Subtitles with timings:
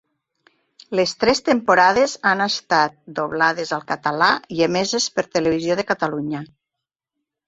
[0.99, 6.43] Les tres temporades han estat doblades al català i emeses per Televisió de Catalunya.